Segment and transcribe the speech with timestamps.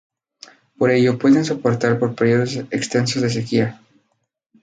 [0.79, 3.79] Por ello pueden soportar por periodos extensos de sequía.